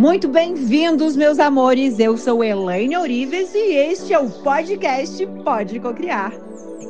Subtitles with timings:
[0.00, 1.98] Muito bem-vindos, meus amores.
[1.98, 6.32] Eu sou Elaine Orives e este é o podcast Pode Cocriar.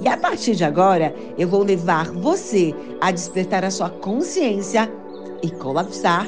[0.00, 4.88] E a partir de agora, eu vou levar você a despertar a sua consciência
[5.42, 6.24] e colapsar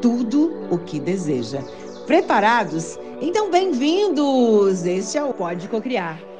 [0.00, 1.60] tudo o que deseja.
[2.06, 2.98] Preparados?
[3.20, 4.86] Então, bem-vindos!
[4.86, 6.31] Este é o Pode Cocriar.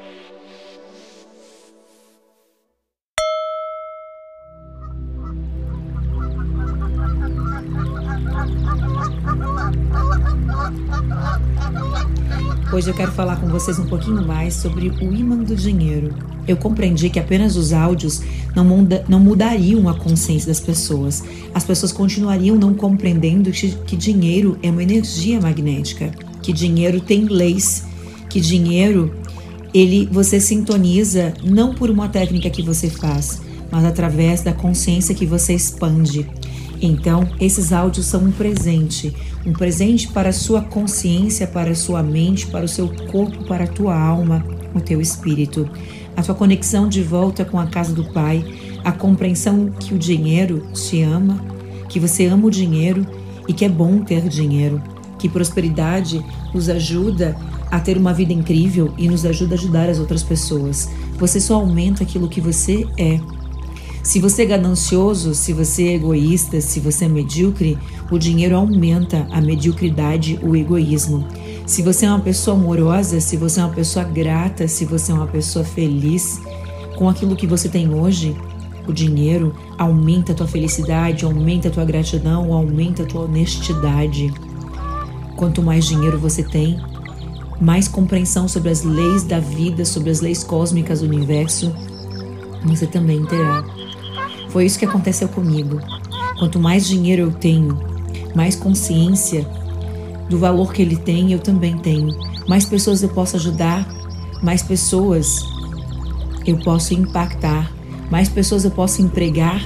[12.82, 16.12] Hoje eu quero falar com vocês um pouquinho mais sobre o imã do dinheiro.
[16.48, 18.20] Eu compreendi que apenas os áudios
[18.56, 21.22] não, muda, não mudariam a consciência das pessoas.
[21.54, 26.10] As pessoas continuariam não compreendendo que, dinheiro é uma energia magnética,
[26.42, 27.84] que dinheiro tem leis,
[28.28, 29.14] que dinheiro
[29.72, 35.24] ele você sintoniza não por uma técnica que você faz, mas através da consciência que
[35.24, 36.28] você expande.
[36.82, 42.02] Então, esses áudios são um presente, um presente para a sua consciência, para a sua
[42.02, 45.68] mente, para o seu corpo, para a tua alma, o teu espírito.
[46.16, 48.44] A tua conexão de volta com a casa do Pai,
[48.84, 51.44] a compreensão que o dinheiro te ama,
[51.88, 53.06] que você ama o dinheiro
[53.48, 54.82] e que é bom ter dinheiro,
[55.18, 57.36] que prosperidade nos ajuda
[57.70, 60.90] a ter uma vida incrível e nos ajuda a ajudar as outras pessoas.
[61.18, 63.18] Você só aumenta aquilo que você é
[64.02, 67.78] se você é ganancioso, se você é egoísta, se você é medíocre,
[68.10, 71.24] o dinheiro aumenta a mediocridade, o egoísmo.
[71.64, 75.14] Se você é uma pessoa amorosa, se você é uma pessoa grata, se você é
[75.14, 76.40] uma pessoa feliz
[76.96, 78.36] com aquilo que você tem hoje,
[78.88, 84.34] o dinheiro aumenta a tua felicidade, aumenta a tua gratidão, aumenta a tua honestidade.
[85.36, 86.76] Quanto mais dinheiro você tem,
[87.60, 91.72] mais compreensão sobre as leis da vida, sobre as leis cósmicas do universo,
[92.64, 93.64] você também terá.
[94.50, 95.80] Foi isso que aconteceu comigo.
[96.38, 97.78] Quanto mais dinheiro eu tenho,
[98.34, 99.46] mais consciência
[100.28, 102.08] do valor que ele tem, eu também tenho.
[102.48, 103.86] Mais pessoas eu posso ajudar,
[104.42, 105.40] mais pessoas
[106.46, 107.70] eu posso impactar,
[108.10, 109.64] mais pessoas eu posso empregar,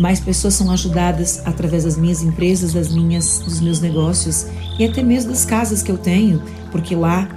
[0.00, 4.46] mais pessoas são ajudadas através das minhas empresas, das minhas, dos meus negócios
[4.78, 7.28] e até mesmo das casas que eu tenho, porque lá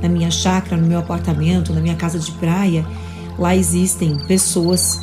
[0.00, 2.86] na minha chácara, no meu apartamento, na minha casa de praia,
[3.38, 5.00] lá existem pessoas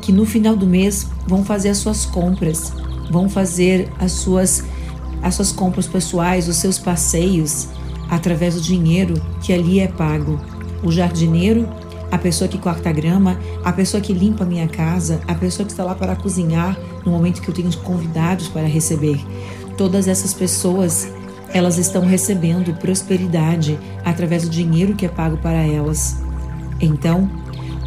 [0.00, 2.72] que no final do mês vão fazer as suas compras,
[3.10, 4.64] vão fazer as suas
[5.22, 7.68] as suas compras pessoais, os seus passeios
[8.08, 10.40] através do dinheiro que ali é pago.
[10.82, 11.68] O jardineiro,
[12.10, 15.72] a pessoa que corta grama, a pessoa que limpa a minha casa, a pessoa que
[15.72, 19.20] está lá para cozinhar no momento que eu tenho convidados para receber.
[19.76, 21.08] Todas essas pessoas,
[21.52, 26.16] elas estão recebendo prosperidade através do dinheiro que é pago para elas.
[26.80, 27.28] Então,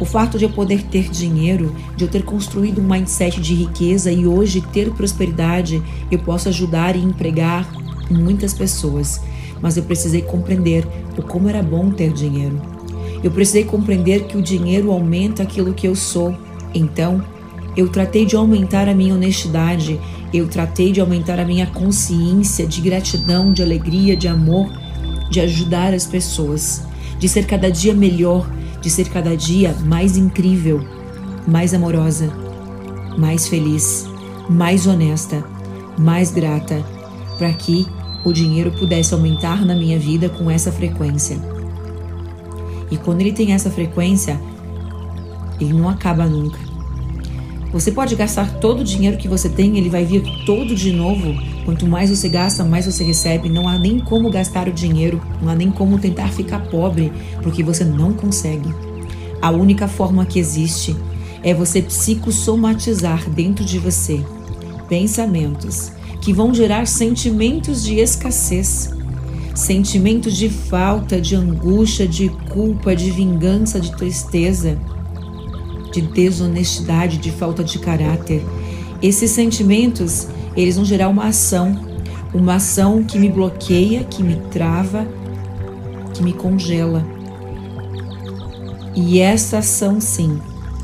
[0.00, 4.10] o fato de eu poder ter dinheiro, de eu ter construído um mindset de riqueza
[4.10, 7.70] e hoje ter prosperidade, eu posso ajudar e empregar
[8.10, 9.20] muitas pessoas.
[9.60, 12.60] Mas eu precisei compreender o como era bom ter dinheiro.
[13.22, 16.36] Eu precisei compreender que o dinheiro aumenta aquilo que eu sou.
[16.74, 17.24] Então,
[17.76, 20.00] eu tratei de aumentar a minha honestidade,
[20.32, 24.70] eu tratei de aumentar a minha consciência de gratidão, de alegria, de amor,
[25.30, 26.82] de ajudar as pessoas,
[27.18, 28.48] de ser cada dia melhor,
[28.84, 30.84] de ser cada dia mais incrível,
[31.48, 32.30] mais amorosa,
[33.16, 34.06] mais feliz,
[34.46, 35.42] mais honesta,
[35.98, 36.84] mais grata,
[37.38, 37.86] para que
[38.22, 41.38] o dinheiro pudesse aumentar na minha vida com essa frequência.
[42.90, 44.38] E quando ele tem essa frequência,
[45.58, 46.58] ele não acaba nunca.
[47.72, 51.34] Você pode gastar todo o dinheiro que você tem, ele vai vir todo de novo.
[51.64, 53.48] Quanto mais você gasta, mais você recebe.
[53.48, 57.62] Não há nem como gastar o dinheiro, não há nem como tentar ficar pobre, porque
[57.62, 58.68] você não consegue.
[59.40, 60.94] A única forma que existe
[61.42, 64.24] é você psicossomatizar dentro de você
[64.88, 68.90] pensamentos que vão gerar sentimentos de escassez,
[69.54, 74.78] sentimentos de falta, de angústia, de culpa, de vingança, de tristeza
[75.94, 78.42] de desonestidade, de falta de caráter.
[79.00, 81.78] Esses sentimentos, eles vão gerar uma ação,
[82.32, 85.06] uma ação que me bloqueia, que me trava,
[86.12, 87.04] que me congela.
[88.94, 90.38] E essa ação, sim,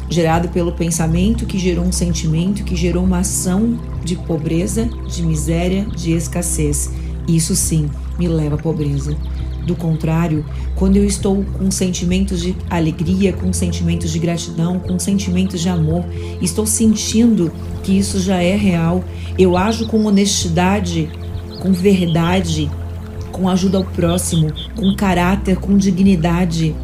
[0.09, 5.85] gerada pelo pensamento que gerou um sentimento, que gerou uma ação de pobreza, de miséria,
[5.85, 6.91] de escassez.
[7.29, 7.89] Isso sim
[8.19, 9.17] me leva à pobreza.
[9.65, 10.45] Do contrário,
[10.81, 16.07] quando eu estou com sentimentos de alegria, com sentimentos de gratidão, com sentimentos de amor,
[16.41, 19.05] estou sentindo que isso já é real,
[19.39, 21.11] eu ajo com honestidade,
[21.61, 22.71] com verdade,
[23.31, 26.75] com ajuda ao próximo, com caráter, com dignidade.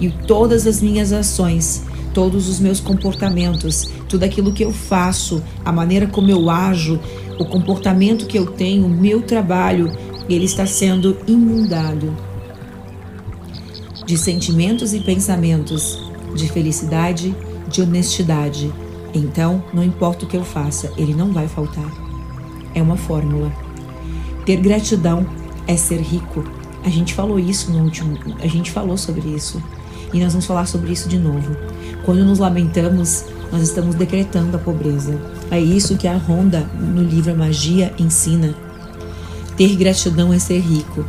[0.00, 1.82] E todas as minhas ações,
[2.14, 6.98] todos os meus comportamentos, tudo aquilo que eu faço, a maneira como eu ajo,
[7.38, 9.92] o comportamento que eu tenho, o meu trabalho,
[10.26, 12.31] ele está sendo inundado
[14.12, 15.98] de sentimentos e pensamentos
[16.34, 17.34] de felicidade,
[17.66, 18.70] de honestidade.
[19.14, 21.90] Então, não importa o que eu faça, ele não vai faltar.
[22.74, 23.50] É uma fórmula.
[24.44, 25.26] Ter gratidão
[25.66, 26.44] é ser rico.
[26.84, 29.62] A gente falou isso no último, a gente falou sobre isso.
[30.12, 31.56] E nós vamos falar sobre isso de novo.
[32.04, 35.18] Quando nos lamentamos, nós estamos decretando a pobreza.
[35.50, 38.54] É isso que a Ronda no livro Magia ensina.
[39.56, 41.02] Ter gratidão é ser rico.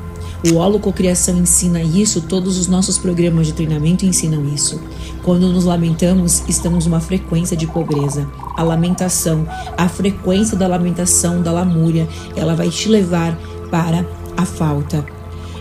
[0.52, 4.78] O Holococriação ensina isso, todos os nossos programas de treinamento ensinam isso.
[5.24, 8.30] Quando nos lamentamos, estamos numa frequência de pobreza.
[8.58, 9.48] A lamentação,
[9.78, 13.40] a frequência da lamentação, da lamúria, ela vai te levar
[13.72, 14.06] para
[14.36, 15.06] a falta.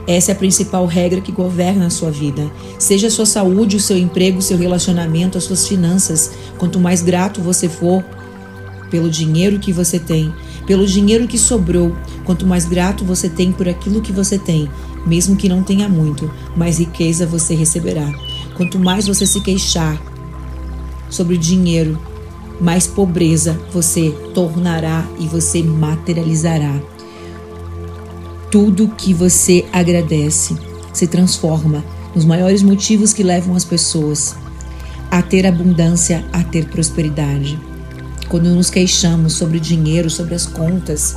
[0.05, 2.51] Essa é a principal regra que governa a sua vida.
[2.77, 6.33] Seja a sua saúde, o seu emprego, o seu relacionamento, as suas finanças.
[6.59, 8.05] Quanto mais grato você for
[8.91, 10.35] pelo dinheiro que você tem,
[10.67, 14.69] pelo dinheiro que sobrou, quanto mais grato você tem por aquilo que você tem,
[15.07, 18.11] mesmo que não tenha muito, mais riqueza você receberá.
[18.57, 20.01] Quanto mais você se queixar
[21.09, 21.99] sobre dinheiro,
[22.61, 26.81] mais pobreza você tornará e você materializará.
[28.51, 30.57] Tudo que você agradece
[30.93, 31.83] se transforma
[32.15, 34.37] nos maiores motivos que levam as pessoas
[35.11, 37.59] a ter abundância, a ter prosperidade.
[38.29, 41.17] Quando nos queixamos sobre o dinheiro, sobre as contas,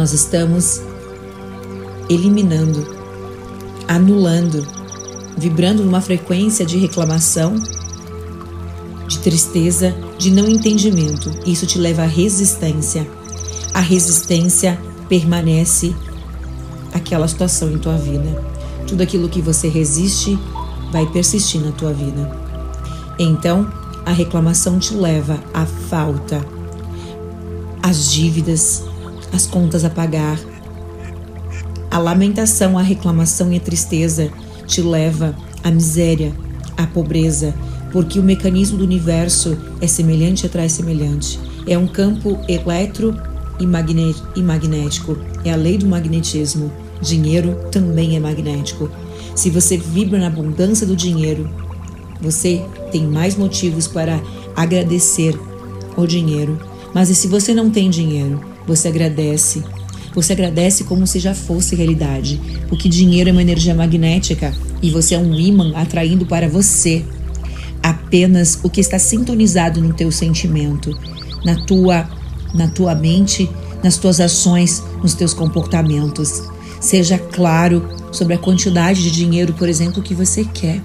[0.00, 0.80] nós estamos
[2.08, 2.86] eliminando,
[3.86, 4.66] anulando,
[5.36, 7.54] vibrando numa frequência de reclamação,
[9.06, 11.30] de tristeza, de não entendimento.
[11.44, 13.06] Isso te leva à resistência.
[13.74, 15.94] A resistência permanece
[16.94, 18.42] aquela situação em tua vida.
[18.86, 20.38] Tudo aquilo que você resiste
[20.90, 22.26] vai persistir na tua vida.
[23.18, 23.70] Então,
[24.06, 26.42] a reclamação te leva à falta,
[27.82, 28.88] às dívidas,
[29.32, 30.38] às contas a pagar.
[31.90, 34.30] A lamentação, a reclamação e a tristeza
[34.66, 36.32] te leva à miséria,
[36.76, 37.54] à pobreza,
[37.92, 41.38] porque o mecanismo do universo é semelhante atrai semelhante.
[41.66, 43.16] É um campo eletro
[43.58, 43.66] e
[44.42, 45.18] magnético.
[45.44, 46.72] É a lei do magnetismo.
[47.02, 48.90] Dinheiro também é magnético.
[49.34, 51.48] Se você vibra na abundância do dinheiro,
[52.20, 54.20] você tem mais motivos para
[54.54, 55.38] agradecer
[55.96, 56.58] o dinheiro.
[56.94, 59.62] Mas e se você não tem dinheiro, você agradece.
[60.14, 64.52] Você agradece como se já fosse realidade, porque dinheiro é uma energia magnética
[64.82, 67.04] e você é um imã atraindo para você
[67.82, 70.90] apenas o que está sintonizado no teu sentimento,
[71.44, 72.08] na tua
[72.52, 73.48] na tua mente,
[73.82, 76.42] nas tuas ações, nos teus comportamentos.
[76.80, 80.82] Seja claro sobre a quantidade de dinheiro, por exemplo, que você quer.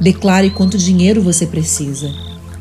[0.00, 2.10] Declare quanto dinheiro você precisa.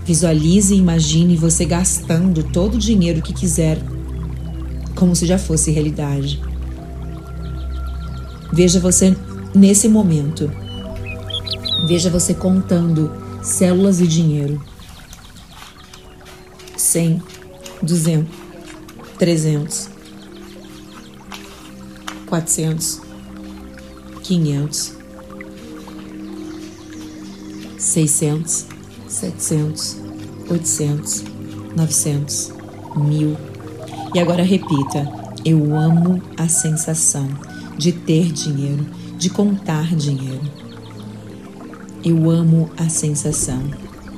[0.05, 3.79] Visualize e imagine você gastando todo o dinheiro que quiser,
[5.03, 6.41] como se já fosse realidade.
[8.53, 9.13] Veja você
[9.53, 10.49] nesse momento.
[11.89, 13.11] Veja você contando
[13.41, 14.63] células e dinheiro.
[16.77, 17.21] 100,
[17.81, 18.33] 200,
[19.19, 19.89] 300,
[22.25, 23.01] 400,
[24.23, 24.93] 500,
[27.77, 28.65] 600,
[29.09, 29.97] 700,
[30.49, 31.23] 800,
[31.75, 32.53] 900,
[32.95, 33.52] mil.
[34.13, 35.11] E agora repita:
[35.43, 37.27] eu amo a sensação
[37.77, 38.85] de ter dinheiro,
[39.17, 40.41] de contar dinheiro.
[42.05, 43.61] Eu amo a sensação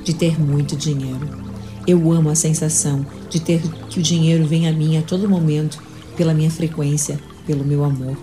[0.04, 1.46] de ter muito dinheiro.
[1.86, 5.82] Eu amo a sensação de ter que o dinheiro vem a mim a todo momento
[6.16, 8.16] pela minha frequência, pelo meu amor.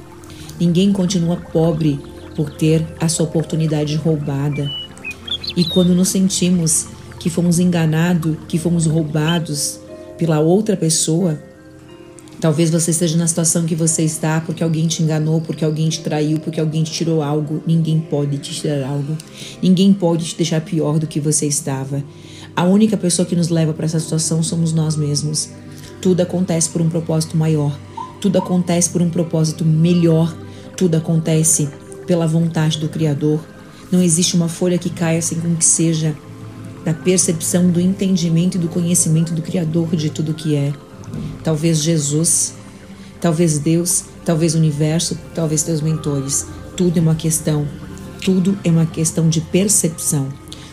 [0.60, 2.00] Ninguém continua pobre
[2.36, 4.70] por ter a sua oportunidade roubada.
[5.58, 6.88] E quando nos sentimos
[7.20, 9.80] que fomos enganados, que fomos roubados
[10.18, 11.40] pela outra pessoa,
[12.44, 16.02] talvez você esteja na situação que você está porque alguém te enganou, porque alguém te
[16.02, 17.64] traiu, porque alguém te tirou algo.
[17.66, 19.18] Ninguém pode te tirar algo.
[19.62, 22.04] Ninguém pode te deixar pior do que você estava.
[22.54, 25.52] A única pessoa que nos leva para essa situação somos nós mesmos.
[26.02, 27.80] Tudo acontece por um propósito maior.
[28.20, 30.36] Tudo acontece por um propósito melhor.
[30.76, 31.70] Tudo acontece
[32.06, 33.40] pela vontade do Criador.
[33.90, 36.14] Não existe uma folha que caia sem que seja
[36.84, 40.74] da percepção, do entendimento e do conhecimento do Criador de tudo que é.
[41.44, 42.54] Talvez Jesus,
[43.20, 46.46] talvez Deus, talvez o universo, talvez teus mentores.
[46.76, 47.68] Tudo é uma questão.
[48.24, 50.30] Tudo é uma questão de percepção.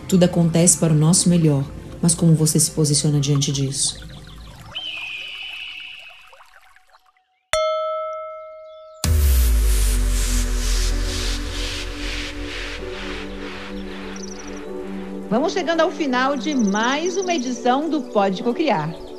[0.08, 1.64] Tudo acontece para o nosso melhor,
[2.00, 4.10] mas como você se posiciona diante disso?
[15.30, 19.09] Vamos chegando ao final de mais uma edição do Pode Cocriar.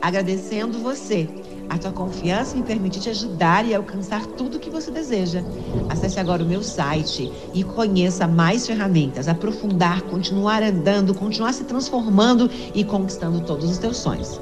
[0.00, 1.28] Agradecendo você,
[1.68, 5.42] a tua confiança em permitir te ajudar e alcançar tudo o que você deseja.
[5.88, 12.50] Acesse agora o meu site e conheça mais ferramentas, aprofundar, continuar andando, continuar se transformando
[12.74, 14.40] e conquistando todos os teus sonhos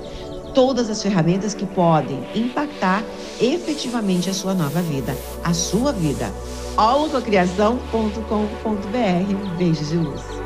[0.56, 3.04] todas as ferramentas que podem impactar
[3.38, 6.32] efetivamente a sua nova vida, a sua vida.
[6.78, 9.34] holococriação.com.br.
[9.34, 10.46] Um beijo de luz.